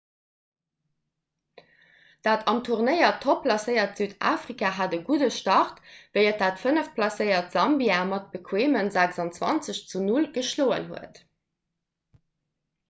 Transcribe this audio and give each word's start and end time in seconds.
dat 2.27 2.45
am 2.53 2.61
turnéier 2.67 3.19
topp 3.25 3.43
placéiert 3.43 3.99
südafrika 4.01 4.71
hat 4.77 4.95
e 4.97 4.99
gudde 5.09 5.29
start 5.37 5.83
wéi 6.17 6.23
et 6.29 6.41
dat 6.43 6.57
fënneft 6.63 6.95
placéiert 6.99 7.53
sambia 7.57 7.99
mat 8.13 8.25
bequeeme 8.37 8.83
26 8.97 9.83
zu 9.93 10.01
0 10.07 10.33
geschloen 10.39 10.89
huet 10.93 11.21